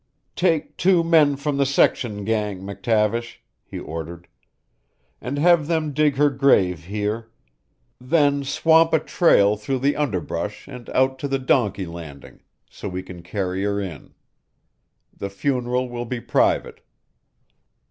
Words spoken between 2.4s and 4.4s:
McTavish," he ordered,